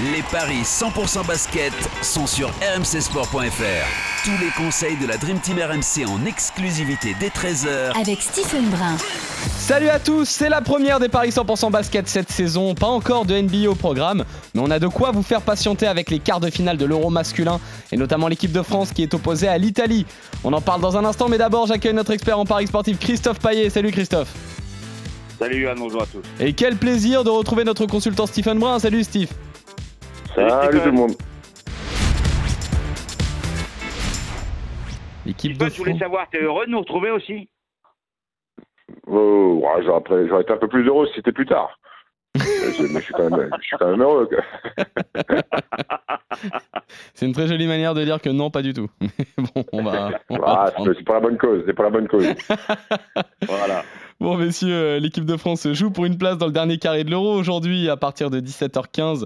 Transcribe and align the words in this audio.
Les 0.00 0.22
paris 0.30 0.62
100% 0.62 1.26
basket 1.26 1.72
sont 2.02 2.28
sur 2.28 2.50
rmcsport.fr. 2.76 4.22
Tous 4.22 4.30
les 4.40 4.50
conseils 4.56 4.96
de 4.96 5.08
la 5.08 5.16
Dream 5.16 5.40
Team 5.40 5.58
RMC 5.58 6.08
en 6.08 6.24
exclusivité 6.24 7.16
dès 7.18 7.30
13h 7.30 8.00
Avec 8.00 8.22
Stephen 8.22 8.68
Brun. 8.70 8.96
Salut 9.56 9.88
à 9.88 9.98
tous, 9.98 10.24
c'est 10.24 10.48
la 10.48 10.60
première 10.60 11.00
des 11.00 11.08
paris 11.08 11.30
100% 11.30 11.72
basket 11.72 12.06
cette 12.06 12.30
saison. 12.30 12.76
Pas 12.76 12.86
encore 12.86 13.24
de 13.24 13.40
NBA 13.40 13.68
au 13.68 13.74
programme, 13.74 14.24
mais 14.54 14.60
on 14.64 14.70
a 14.70 14.78
de 14.78 14.86
quoi 14.86 15.10
vous 15.10 15.24
faire 15.24 15.42
patienter 15.42 15.88
avec 15.88 16.10
les 16.10 16.20
quarts 16.20 16.38
de 16.38 16.48
finale 16.48 16.76
de 16.76 16.84
l'Euro 16.84 17.10
masculin 17.10 17.58
et 17.90 17.96
notamment 17.96 18.28
l'équipe 18.28 18.52
de 18.52 18.62
France 18.62 18.92
qui 18.92 19.02
est 19.02 19.14
opposée 19.14 19.48
à 19.48 19.58
l'Italie. 19.58 20.06
On 20.44 20.52
en 20.52 20.60
parle 20.60 20.80
dans 20.80 20.96
un 20.96 21.04
instant, 21.04 21.28
mais 21.28 21.38
d'abord 21.38 21.66
j'accueille 21.66 21.94
notre 21.94 22.12
expert 22.12 22.38
en 22.38 22.44
paris 22.44 22.68
sportif 22.68 23.00
Christophe 23.00 23.40
Paillet. 23.40 23.68
Salut 23.68 23.90
Christophe. 23.90 24.32
Salut 25.40 25.64
Yann, 25.64 25.76
bonjour 25.76 26.02
à 26.02 26.06
tous. 26.06 26.22
Et 26.38 26.52
quel 26.52 26.76
plaisir 26.76 27.24
de 27.24 27.30
retrouver 27.30 27.64
notre 27.64 27.86
consultant 27.86 28.26
Stephen 28.26 28.60
Brun. 28.60 28.78
Salut 28.78 29.02
Steve. 29.02 29.28
Salut, 30.34 30.78
tout 30.80 30.84
le 30.86 30.92
monde. 30.92 31.12
L'équipe 35.26 35.58
de 35.58 35.66
je 35.68 35.76
voulais 35.76 35.98
savoir, 35.98 36.26
t'es 36.30 36.40
heureux 36.42 36.66
de 36.66 36.70
nous 36.70 36.80
retrouver 36.80 37.10
aussi 37.10 37.48
Oh, 39.06 39.60
ouais, 39.62 39.82
j'aurais, 39.84 39.98
après- 39.98 40.26
j'aurais 40.28 40.42
été 40.42 40.52
un 40.52 40.56
peu 40.56 40.68
plus 40.68 40.86
heureux 40.86 41.06
si 41.08 41.14
c'était 41.16 41.32
plus 41.32 41.46
tard. 41.46 41.78
mais 42.34 42.40
je 42.44 42.82
mais 42.84 43.00
je 43.00 43.04
suis, 43.04 43.12
quand 43.14 43.28
même, 43.30 43.50
je 43.60 43.66
suis 43.66 43.76
quand 43.78 43.90
même 43.90 44.00
heureux. 44.02 44.28
quoi. 44.28 44.42
C'est 47.14 47.26
une 47.26 47.32
très 47.32 47.46
jolie 47.48 47.66
manière 47.66 47.94
de 47.94 48.04
dire 48.04 48.20
que 48.22 48.30
non, 48.30 48.50
pas 48.50 48.62
du 48.62 48.72
tout. 48.72 48.88
Mais 49.00 49.08
bon, 49.54 49.64
on 49.72 49.82
va. 49.82 50.10
on 50.30 50.38
va 50.38 50.44
Ah, 50.46 50.72
c'est 50.84 51.04
pour 51.04 51.14
la 51.14 51.20
bonne 51.20 51.36
cause. 51.36 51.62
C'est 51.66 51.72
pour 51.74 51.84
la 51.84 51.90
bonne 51.90 52.06
cause. 52.08 52.26
Voilà. 53.46 53.82
Bon, 54.20 54.36
messieurs, 54.36 54.72
euh, 54.72 54.98
l'équipe 55.00 55.24
de 55.24 55.36
France 55.36 55.70
joue 55.72 55.90
pour 55.90 56.04
une 56.06 56.16
place 56.16 56.38
dans 56.38 56.46
le 56.46 56.52
dernier 56.52 56.78
carré 56.78 57.04
de 57.04 57.10
l'Euro 57.10 57.34
aujourd'hui 57.34 57.88
à 57.90 57.96
partir 57.96 58.30
de 58.30 58.40
17h15. 58.40 59.24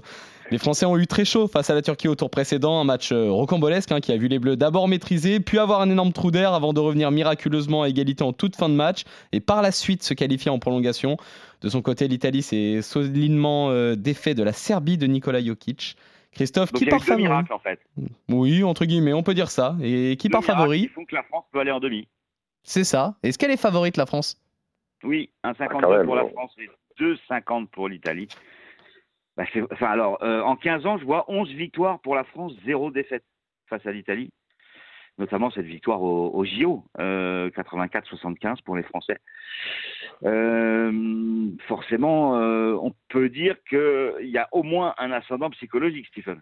Les 0.53 0.59
Français 0.59 0.85
ont 0.85 0.99
eu 0.99 1.07
très 1.07 1.25
chaud 1.25 1.47
face 1.47 1.71
à 1.71 1.73
la 1.73 1.81
Turquie 1.81 2.07
au 2.07 2.13
tour 2.13 2.29
précédent, 2.29 2.79
un 2.79 2.83
match 2.83 3.11
euh, 3.11 3.31
rocambolesque 3.31 3.91
hein, 3.91 3.99
qui 3.99 4.11
a 4.11 4.17
vu 4.17 4.27
les 4.27 4.37
Bleus 4.37 4.55
d'abord 4.55 4.87
maîtriser, 4.87 5.39
puis 5.39 5.57
avoir 5.57 5.81
un 5.81 5.89
énorme 5.89 6.13
trou 6.13 6.29
d'air 6.29 6.53
avant 6.53 6.73
de 6.73 6.79
revenir 6.79 7.09
miraculeusement 7.09 7.81
à 7.81 7.89
égalité 7.89 8.23
en 8.23 8.33
toute 8.33 8.55
fin 8.55 8.69
de 8.69 8.75
match 8.75 9.03
et 9.31 9.39
par 9.39 9.63
la 9.63 9.71
suite 9.71 10.03
se 10.03 10.13
qualifier 10.13 10.51
en 10.51 10.59
prolongation. 10.59 11.17
De 11.61 11.69
son 11.69 11.81
côté, 11.81 12.07
l'Italie 12.07 12.43
s'est 12.43 12.83
solidement 12.83 13.71
euh, 13.71 13.95
défait 13.95 14.35
de 14.35 14.43
la 14.43 14.53
Serbie 14.53 14.99
de 14.99 15.07
Nikola 15.07 15.43
Jokic. 15.43 15.97
Christophe, 16.33 16.71
Donc 16.71 16.83
qui 16.83 16.85
deux 16.85 16.99
favori 16.99 17.23
miracles 17.23 17.53
en 17.53 17.57
fait. 17.57 17.79
Oui, 18.29 18.63
entre 18.63 18.85
guillemets, 18.85 19.13
on 19.13 19.23
peut 19.23 19.33
dire 19.33 19.49
ça. 19.49 19.75
Et 19.81 20.17
qui 20.17 20.27
Deux 20.27 20.33
part 20.33 20.41
miracles 20.41 20.59
favori 20.61 20.81
Qui 20.81 20.87
font 20.89 21.05
que 21.05 21.15
la 21.15 21.23
France 21.23 21.45
peut 21.51 21.61
aller 21.61 21.71
en 21.71 21.79
demi. 21.79 22.07
C'est 22.61 22.83
ça. 22.83 23.15
Est-ce 23.23 23.39
qu'elle 23.39 23.49
est 23.49 23.57
favorite, 23.57 23.97
la 23.97 24.05
France? 24.05 24.39
Oui, 25.03 25.31
1,52 25.43 26.01
Ah, 26.01 26.03
pour 26.05 26.15
la. 26.15 26.27
France 26.27 26.51
et 26.59 26.69
2,50 27.01 27.69
pour 27.69 27.89
l'Italie. 27.89 28.27
Bah, 29.37 29.45
alors, 29.81 30.23
euh, 30.23 30.41
en 30.41 30.55
15 30.55 30.85
ans, 30.85 30.97
je 30.97 31.05
vois 31.05 31.25
11 31.27 31.49
victoires 31.49 31.99
pour 32.01 32.15
la 32.15 32.23
France, 32.23 32.53
0 32.65 32.91
défaite 32.91 33.23
face 33.67 33.85
à 33.85 33.91
l'Italie. 33.91 34.31
Notamment 35.19 35.51
cette 35.51 35.65
victoire 35.65 36.01
au, 36.01 36.31
au 36.33 36.43
JO, 36.43 36.85
euh, 36.99 37.49
84-75 37.51 38.63
pour 38.63 38.75
les 38.75 38.83
Français. 38.83 39.17
Euh, 40.23 41.51
forcément, 41.67 42.39
euh, 42.39 42.75
on 42.81 42.93
peut 43.09 43.29
dire 43.29 43.55
qu'il 43.69 44.29
y 44.29 44.37
a 44.37 44.47
au 44.51 44.63
moins 44.63 44.95
un 44.97 45.11
ascendant 45.11 45.51
psychologique, 45.51 46.07
Stephen. 46.07 46.41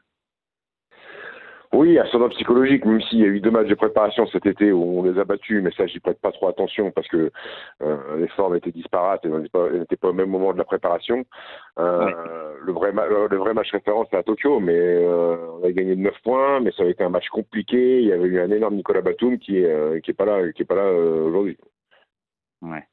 Oui, 1.81 1.97
ascendant 1.97 2.29
psychologique, 2.29 2.85
même 2.85 3.01
s'il 3.01 3.21
y 3.21 3.23
a 3.23 3.27
eu 3.27 3.39
deux 3.39 3.49
matchs 3.49 3.67
de 3.67 3.73
préparation 3.73 4.27
cet 4.27 4.45
été 4.45 4.71
où 4.71 4.99
on 4.99 5.03
les 5.03 5.17
a 5.19 5.23
battus, 5.23 5.63
mais 5.63 5.71
ça, 5.71 5.87
j'y 5.87 5.99
prête 5.99 6.21
pas 6.21 6.31
trop 6.31 6.47
attention 6.47 6.91
parce 6.91 7.07
que 7.07 7.31
euh, 7.81 8.17
les 8.17 8.27
formes 8.27 8.55
étaient 8.55 8.71
disparates 8.71 9.25
et 9.25 9.29
on 9.29 9.39
n'était 9.39 9.97
pas, 9.97 10.09
au 10.09 10.13
même 10.13 10.29
moment 10.29 10.53
de 10.53 10.59
la 10.59 10.63
préparation. 10.63 11.25
Euh, 11.79 12.05
Ouais. 12.05 12.13
le, 12.67 12.71
vrai 12.71 12.91
ma- 12.91 13.07
le 13.07 13.35
vrai 13.35 13.55
match 13.55 13.71
référence, 13.71 14.05
c'est 14.11 14.17
à 14.17 14.21
Tokyo, 14.21 14.59
mais 14.59 14.77
euh, 14.77 15.37
on 15.59 15.63
a 15.65 15.71
gagné 15.71 15.95
de 15.95 16.01
9 16.01 16.13
points, 16.23 16.59
mais 16.59 16.71
ça 16.73 16.83
a 16.83 16.85
été 16.85 17.03
un 17.03 17.09
match 17.09 17.27
compliqué. 17.29 17.99
Il 17.99 18.07
y 18.09 18.13
avait 18.13 18.27
eu 18.27 18.39
un 18.39 18.51
énorme 18.51 18.75
Nicolas 18.75 19.01
Batum 19.01 19.39
qui 19.39 19.57
est, 19.57 19.65
euh, 19.65 19.99
qui 20.01 20.11
est 20.11 20.13
pas 20.13 20.25
là, 20.25 20.51
qui 20.51 20.61
est 20.61 20.65
pas 20.65 20.75
là 20.75 20.83
euh, 20.83 21.25
aujourd'hui. 21.29 21.57
Ouais. 22.61 22.83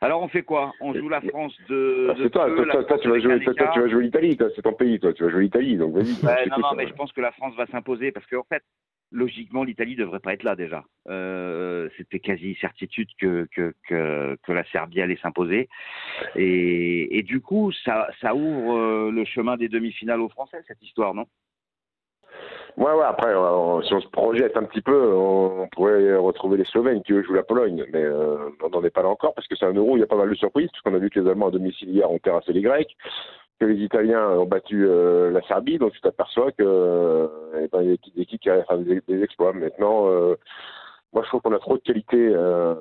Alors 0.00 0.22
on 0.22 0.28
fait 0.28 0.42
quoi 0.42 0.72
On 0.80 0.94
joue 0.94 1.08
la 1.08 1.20
France 1.20 1.56
de. 1.68 2.08
Ah, 2.10 2.14
de 2.14 2.22
c'est 2.24 2.30
toi, 2.30 2.46
peu, 2.46 2.56
toi, 2.56 2.66
toi, 2.66 2.84
toi, 2.84 2.98
tu 2.98 3.08
vas 3.08 3.18
jouer, 3.18 3.40
tu 3.40 3.80
vas 3.80 3.88
jouer 3.88 4.02
l'Italie, 4.04 4.36
toi, 4.36 4.48
c'est 4.54 4.62
ton 4.62 4.72
pays, 4.72 5.00
toi, 5.00 5.12
tu 5.12 5.24
vas 5.24 5.30
jouer 5.30 5.42
l'Italie, 5.42 5.76
donc 5.76 5.94
vas-y. 5.94 6.24
Ouais, 6.24 6.46
non, 6.46 6.58
non, 6.58 6.74
mais 6.76 6.86
je 6.86 6.94
pense 6.94 7.12
que 7.12 7.20
la 7.20 7.32
France 7.32 7.54
va 7.56 7.66
s'imposer 7.66 8.12
parce 8.12 8.26
qu'en 8.26 8.44
fait, 8.44 8.62
logiquement, 9.10 9.64
l'Italie 9.64 9.96
devrait 9.96 10.20
pas 10.20 10.34
être 10.34 10.44
là 10.44 10.54
déjà. 10.54 10.84
Euh, 11.08 11.88
C'était 11.96 12.20
quasi 12.20 12.54
certitude 12.60 13.08
que, 13.18 13.48
que, 13.50 13.74
que, 13.88 14.36
que 14.42 14.52
la 14.52 14.64
Serbie 14.66 15.00
allait 15.00 15.16
s'imposer. 15.16 15.68
Et, 16.36 17.18
et 17.18 17.22
du 17.22 17.40
coup, 17.40 17.72
ça, 17.72 18.08
ça 18.20 18.34
ouvre 18.34 18.76
euh, 18.76 19.10
le 19.10 19.24
chemin 19.24 19.56
des 19.56 19.68
demi-finales 19.68 20.20
aux 20.20 20.28
Français, 20.28 20.58
cette 20.68 20.82
histoire, 20.82 21.14
non? 21.14 21.26
Ouais, 22.78 22.92
ouais, 22.92 23.04
après, 23.04 23.34
euh, 23.34 23.82
si 23.82 23.92
on 23.92 24.00
se 24.00 24.06
projette 24.08 24.56
un 24.56 24.62
petit 24.62 24.80
peu, 24.80 25.12
on, 25.12 25.62
on 25.62 25.68
pourrait 25.68 26.14
retrouver 26.14 26.58
les 26.58 26.64
Slovènes 26.64 27.02
qui, 27.02 27.12
eux, 27.12 27.24
jouent 27.24 27.34
la 27.34 27.42
Pologne. 27.42 27.84
Mais 27.92 28.04
euh, 28.04 28.36
on 28.62 28.68
n'en 28.68 28.84
est 28.84 28.90
pas 28.90 29.02
là 29.02 29.08
encore 29.08 29.34
parce 29.34 29.48
que 29.48 29.56
c'est 29.56 29.66
un 29.66 29.72
euro, 29.72 29.96
il 29.96 30.00
y 30.00 30.04
a 30.04 30.06
pas 30.06 30.14
mal 30.14 30.30
de 30.30 30.34
surprises, 30.36 30.70
parce 30.70 30.82
qu'on 30.82 30.94
a 30.94 30.98
vu 30.98 31.10
que 31.10 31.18
les 31.18 31.28
Allemands 31.28 31.48
à 31.48 31.50
domicile 31.50 31.90
hier 31.90 32.08
ont 32.08 32.20
terrassé 32.20 32.52
les 32.52 32.62
Grecs, 32.62 32.96
que 33.58 33.64
les 33.64 33.82
Italiens 33.82 34.28
ont 34.28 34.46
battu 34.46 34.86
euh, 34.86 35.32
la 35.32 35.42
Serbie, 35.42 35.78
donc 35.78 35.92
tu 35.92 36.00
t'aperçois 36.00 36.52
que 36.52 36.62
euh, 36.62 37.26
eh 37.60 37.66
ben, 37.66 37.82
il 37.82 37.90
y 37.90 37.92
a 37.94 37.96
des 37.96 38.22
équipes 38.22 38.42
qui 38.42 38.48
arrivent 38.48 38.62
à 38.62 38.66
faire 38.66 38.78
des, 38.78 39.02
des 39.08 39.22
exploits. 39.24 39.52
Maintenant, 39.52 40.06
euh, 40.06 40.36
moi, 41.12 41.24
je 41.24 41.28
trouve 41.28 41.40
qu'on 41.40 41.54
a 41.54 41.58
trop 41.58 41.78
de 41.78 41.82
qualité 41.82 42.30
euh, 42.32 42.76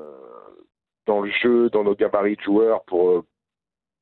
dans 1.08 1.22
le 1.22 1.32
jeu, 1.32 1.72
dans 1.72 1.84
nos 1.84 1.96
gabarits 1.96 2.36
de 2.36 2.42
joueurs 2.42 2.84
pour, 2.84 3.24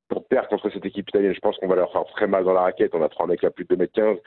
pour 0.08 0.28
perdre 0.28 0.48
contre 0.50 0.70
cette 0.70 0.86
équipe 0.86 1.10
italienne. 1.10 1.34
Je 1.34 1.40
pense 1.40 1.58
qu'on 1.58 1.68
va 1.68 1.76
leur 1.76 1.92
faire 1.92 2.06
très 2.06 2.28
mal 2.28 2.44
dans 2.44 2.54
la 2.54 2.62
raquette. 2.62 2.94
On 2.94 3.02
a 3.02 3.10
trois 3.10 3.26
mecs 3.28 3.44
à 3.44 3.50
plus 3.50 3.66
de 3.66 3.76
2m15. 3.76 4.18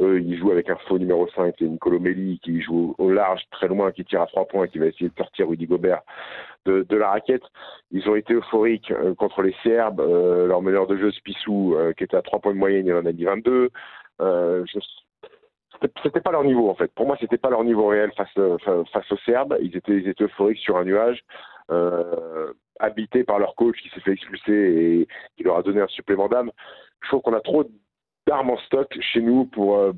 Eux, 0.00 0.20
ils 0.20 0.36
jouent 0.36 0.50
avec 0.50 0.68
un 0.68 0.76
faux 0.88 0.98
numéro 0.98 1.28
5, 1.28 1.54
c'est 1.58 1.64
Nicolo 1.64 2.00
Melli, 2.00 2.40
qui 2.40 2.60
joue 2.60 2.94
au 2.98 3.10
large, 3.10 3.42
très 3.50 3.68
loin, 3.68 3.92
qui 3.92 4.04
tire 4.04 4.22
à 4.22 4.26
trois 4.26 4.46
points, 4.46 4.66
qui 4.66 4.78
va 4.78 4.86
essayer 4.86 5.08
de 5.10 5.14
sortir 5.16 5.48
Rudy 5.48 5.66
Gobert 5.66 6.00
de, 6.64 6.84
la 6.96 7.10
raquette. 7.10 7.42
Ils 7.90 8.08
ont 8.08 8.14
été 8.16 8.34
euphoriques 8.34 8.90
euh, 8.92 9.14
contre 9.14 9.42
les 9.42 9.54
Serbes. 9.62 10.00
Euh, 10.00 10.46
leur 10.46 10.62
meneur 10.62 10.86
de 10.86 10.96
jeu, 10.96 11.10
Spissou, 11.12 11.74
euh, 11.76 11.92
qui 11.92 12.04
était 12.04 12.16
à 12.16 12.22
trois 12.22 12.38
points 12.40 12.52
de 12.54 12.58
moyenne, 12.58 12.86
il 12.86 12.94
en 12.94 13.04
a 13.06 13.12
mis 13.12 13.24
22. 13.24 13.70
Euh, 14.20 14.64
je- 14.66 14.78
c'était- 16.02 16.20
pas 16.20 16.30
leur 16.30 16.44
niveau 16.44 16.68
en 16.70 16.74
fait. 16.74 16.92
Pour 16.94 17.06
moi, 17.06 17.16
c'était 17.20 17.38
pas 17.38 17.50
leur 17.50 17.64
niveau 17.64 17.86
réel 17.88 18.12
face, 18.16 18.32
fa- 18.64 18.84
face 18.92 19.12
aux 19.12 19.16
Serbes. 19.18 19.56
Ils 19.60 19.76
étaient, 19.76 19.92
ils 19.98 20.08
étaient 20.08 20.24
euphoriques 20.24 20.58
sur 20.58 20.76
un 20.76 20.84
nuage, 20.84 21.22
euh, 21.70 22.52
habités 22.80 23.24
par 23.24 23.38
leur 23.38 23.54
coach 23.54 23.76
qui 23.82 23.88
s'est 23.90 24.00
fait 24.00 24.12
expulser 24.12 24.52
et 24.52 25.08
qui 25.36 25.44
leur 25.44 25.56
a 25.56 25.62
donné 25.62 25.80
un 25.80 25.88
supplément 25.88 26.28
d'âme. 26.28 26.50
Je 27.02 27.08
trouve 27.08 27.22
qu'on 27.22 27.34
a 27.34 27.40
trop 27.40 27.64
d'armes 28.26 28.50
en 28.50 28.58
stock 28.58 28.92
chez 29.00 29.20
nous 29.20 29.44
pour 29.46 29.76
euh, 29.76 29.92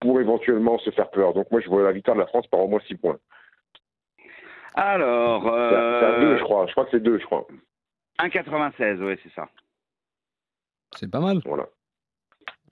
pour 0.00 0.20
éventuellement 0.20 0.78
se 0.78 0.90
faire 0.90 1.10
peur. 1.10 1.34
Donc 1.34 1.50
moi, 1.50 1.60
je 1.60 1.68
vois 1.68 1.82
la 1.82 1.92
victoire 1.92 2.16
de 2.16 2.22
la 2.22 2.26
France 2.26 2.46
par 2.46 2.60
au 2.60 2.68
moins 2.68 2.80
6 2.86 2.96
points. 2.96 3.18
Alors, 4.74 5.42
C'est 5.42 5.48
à- 5.48 5.52
c'est 6.00 6.06
à 6.06 6.10
euh, 6.10 6.20
deux, 6.20 6.36
je 6.38 6.42
crois. 6.44 6.66
Je 6.66 6.72
crois 6.72 6.84
que 6.84 6.90
c'est 6.92 7.02
deux, 7.02 7.18
je 7.18 7.24
crois. 7.26 7.46
1,96, 8.20 9.02
ouais, 9.02 9.18
c'est 9.22 9.32
ça. 9.32 9.48
C'est 10.96 11.10
pas 11.10 11.20
mal. 11.20 11.40
Voilà. 11.44 11.66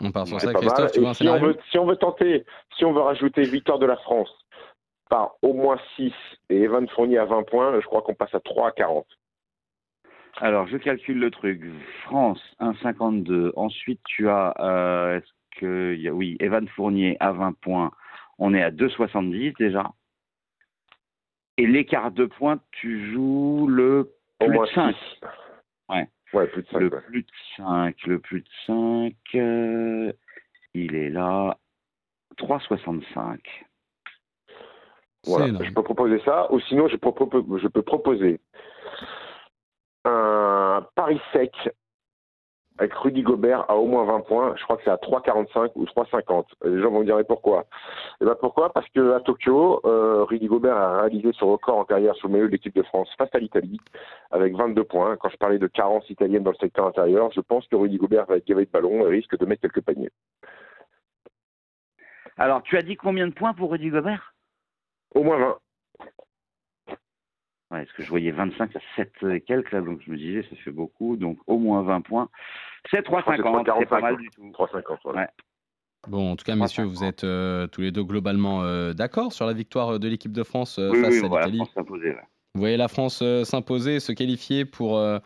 On 0.03 0.13
part 0.13 0.27
sur 0.27 0.37
Ouais, 0.37 0.43
ça, 0.43 0.55
Christophe. 0.55 0.93
Tu 0.93 1.01
vois 1.01 1.15
si 1.15 1.29
on, 1.29 1.39
veut, 1.39 1.59
si 1.71 1.79
on 1.79 1.87
veut 1.87 1.97
tenter, 1.97 2.45
si 2.77 2.85
on 2.85 2.93
veut 2.93 3.01
rajouter 3.01 3.43
victoire 3.47 3.79
de 3.81 3.87
la 3.87 3.97
France 3.97 4.31
par 5.09 5.35
au 5.43 5.53
moins 5.53 5.79
6 5.97 6.13
et 6.51 6.63
Evan 6.63 6.89
Fournier 6.89 7.19
à 7.19 7.25
20 7.25 7.43
points, 7.45 7.81
je 7.81 7.87
crois 7.87 8.03
qu'on 8.03 8.15
passe 8.15 8.35
à 8.35 8.41
3 8.41 8.69
à 8.69 8.73
40. 8.73 9.07
Alors, 10.41 10.67
je 10.69 10.77
calcule 10.77 11.19
le 11.19 11.31
truc. 11.31 11.63
France, 12.05 12.41
1,52. 12.61 13.53
Ensuite, 13.57 14.01
tu 14.07 14.29
as, 14.29 14.55
euh, 14.61 15.19
est-ce 15.19 15.61
que, 15.61 15.95
il 15.95 16.01
y 16.03 16.09
a- 16.09 16.13
oui, 16.15 16.37
Evan 16.41 16.69
Fournier 16.69 17.17
à 17.21 17.33
20 17.33 17.53
points. 17.61 17.91
On 18.39 18.55
est 18.55 18.63
à 18.63 18.71
2,70 18.71 19.53
déjà. 19.59 19.91
Et 21.57 21.67
l'écart 21.67 22.13
de 22.13 22.27
points, 22.27 22.61
tu 22.71 23.11
joues 23.13 23.67
le 23.69 24.15
Au 24.41 24.45
plus 24.47 24.55
moins 24.55 24.67
de 24.67 24.71
5. 24.71 24.95
6. 24.97 25.21
Ouais. 25.89 26.09
Ouais, 26.33 26.47
plus 26.47 26.63
de 26.63 26.69
5. 26.69 26.79
Le 26.81 26.91
plus 26.91 27.23
de 27.23 27.31
5. 27.57 28.07
Le 28.07 28.19
plus 28.21 28.41
de 28.43 28.49
5. 28.67 29.15
euh, 29.35 30.13
il 30.75 30.95
est 30.95 31.11
là. 31.11 31.57
3,65. 32.37 33.41
Voilà. 35.27 35.49
énorme. 35.49 35.65
Je 35.65 35.73
peux 35.73 35.83
proposer 35.83 36.21
ça, 36.25 36.51
ou 36.53 36.61
sinon 36.61 36.89
je 36.89 36.97
peux, 36.97 37.11
je 37.59 37.69
peux 37.69 37.83
proposer 37.83 38.41
un 40.05 40.87
pari 40.95 41.21
sec 41.33 41.53
avec 42.79 42.95
Rudy 42.95 43.23
Gobert 43.23 43.65
à 43.69 43.77
au 43.77 43.87
moins 43.87 44.05
20 44.05 44.21
points. 44.21 44.55
Je 44.57 44.63
crois 44.63 44.77
que 44.77 44.83
c'est 44.85 44.91
à 44.91 44.97
3,45 44.97 45.73
ou 45.75 45.85
3,50. 45.85 46.45
Les 46.65 46.81
gens 46.81 46.91
vont 46.91 47.01
me 47.01 47.05
dire 47.05 47.17
mais 47.17 47.25
pourquoi? 47.25 47.67
Et 48.21 48.25
ben 48.25 48.37
pourquoi? 48.41 48.73
Parce 48.73 48.89
que 48.91 49.15
à 49.15 49.21
Tokyo, 49.21 49.81
euh, 49.85 50.25
Rudy 50.25 50.47
Gobert 50.47 50.77
a 50.77 51.01
réalisé 51.03 51.33
son 51.33 51.51
record 51.53 51.79
en 51.79 51.85
carrière 51.85 52.15
sous 52.17 52.29
le 52.29 52.35
maillot 52.35 52.47
de 52.47 52.53
l'équipe 52.53 52.75
de 52.75 52.83
France 52.83 53.09
face 53.19 53.31
à 53.33 53.39
l'Italie 53.39 53.81
avec 54.31 54.55
22 54.55 54.85
points. 54.85 55.17
Quand 55.17 55.29
je 55.29 55.37
parlais 55.37 55.59
de 55.59 55.67
carence 55.67 56.09
italienne 56.09 56.45
dans 56.45 56.53
le 56.53 56.57
secteur 56.57 56.87
intérieur, 56.87 57.31
je 57.33 57.41
pense 57.41 57.67
que 57.67 57.77
Rudy 57.77 57.97
Gobert 57.97 58.27
va 58.27 58.37
être 58.37 58.47
gavé 58.47 58.65
de 58.65 58.71
ballon 58.71 59.07
et 59.07 59.11
risque 59.11 59.37
de 59.37 59.45
mettre 59.45 59.63
quelques 59.63 59.83
paniers. 59.83 60.11
Alors, 62.37 62.63
tu 62.63 62.77
as 62.77 62.83
dit 62.83 62.95
combien 62.95 63.27
de 63.27 63.33
points 63.33 63.53
pour 63.55 63.73
Rudy 63.73 63.91
Gobert? 63.91 64.35
Au 65.19 65.25
moins 65.25 65.39
20. 65.39 65.59
Ouais, 67.71 67.85
parce 67.85 67.93
que 67.93 68.05
je 68.05 68.09
voyais 68.09 68.31
25 68.31 68.77
à 68.77 68.79
7 68.95 69.13
et 69.33 69.41
quelques, 69.41 69.73
là, 69.73 69.81
donc 69.81 70.01
je 70.07 70.13
me 70.13 70.17
disais, 70.17 70.45
ça 70.49 70.55
fait 70.65 70.71
beaucoup, 70.71 71.17
donc 71.17 71.39
au 71.49 71.59
moins 71.59 71.83
20 71.83 72.03
points. 72.03 72.29
C'est 72.89 73.05
3,50, 73.05 73.79
c'est 73.81 73.87
pas 73.87 74.01
mal 74.01 74.17
du 74.17 74.31
tout. 74.31 74.43
3,50, 74.43 74.99
voilà. 75.03 75.23
Ouais. 75.23 75.29
Bon, 76.07 76.31
en 76.31 76.37
tout 76.37 76.45
cas, 76.45 76.55
messieurs, 76.55 76.85
vous 76.85 77.03
êtes 77.03 77.25
euh, 77.25 77.67
tous 77.67 77.81
les 77.81 77.91
deux 77.91 78.05
globalement 78.05 78.63
euh, 78.63 78.93
d'accord 78.93 79.33
sur 79.33 79.45
la 79.45 79.55
victoire 79.55 79.99
de 79.99 80.09
l'équipe 80.09 80.31
de 80.31 80.45
France 80.45 80.79
euh, 80.79 80.93
Oui, 80.93 81.01
face 81.03 81.21
oui, 81.21 81.37
à 81.37 81.47
l'Italie. 81.47 81.63
Vous 82.55 82.61
voyez 82.61 82.77
la 82.77 82.89
France 82.89 83.21
euh, 83.21 83.43
s'imposer, 83.43 83.99
se 83.99 84.13
qualifier 84.13 84.65
pour, 84.65 84.99
euh, 84.99 85.19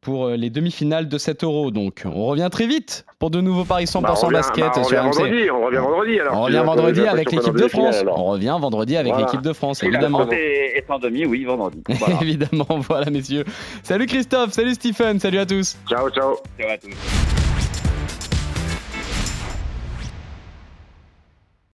pour 0.00 0.26
euh, 0.26 0.36
les 0.36 0.50
demi-finales 0.50 1.08
de 1.08 1.18
cet 1.18 1.44
euro. 1.44 1.70
Donc, 1.70 2.02
on 2.06 2.26
revient 2.26 2.48
très 2.50 2.66
vite 2.66 3.04
pour 3.18 3.30
de 3.30 3.40
nouveaux 3.40 3.64
paris 3.64 3.84
100% 3.84 4.00
Bah, 4.02 4.12
on 4.12 4.14
revient- 4.26 4.32
basket 4.32 4.64
bah, 4.64 4.72
on 4.76 4.84
sur 4.84 4.98
revient 4.98 5.10
vendredi, 5.18 5.50
on 5.50 5.64
revient 5.66 5.76
vendredi 5.78 6.20
alors. 6.20 6.34
On 6.38 6.42
revient 6.42 6.62
vendredi 6.64 7.00
avec 7.06 7.30
l'équipe 7.32 7.54
de 7.56 7.68
France. 7.68 8.04
On 8.06 8.24
revient 8.24 8.56
vendredi 8.60 8.96
avec 8.96 9.12
Voilà. 9.12 9.26
l'équipe 9.26 9.42
de 9.42 9.52
France, 9.52 9.82
Et 9.82 9.86
la 9.86 9.92
évidemment. 9.92 10.18
France 10.20 10.32
est, 10.32 10.78
est 10.78 10.90
en 10.90 10.98
demi, 10.98 11.26
oui, 11.26 11.44
vendredi. 11.44 11.82
Voilà. 11.88 12.16
évidemment, 12.22 12.66
voilà, 12.88 13.10
messieurs. 13.10 13.44
Salut 13.82 14.06
Christophe, 14.06 14.52
salut 14.52 14.74
Stephen, 14.74 15.18
salut 15.20 15.38
à 15.38 15.46
tous. 15.46 15.76
Ciao, 15.88 16.08
ciao. 16.10 16.36
Ciao 16.58 16.70
à 16.70 16.76
tous. 16.78 17.39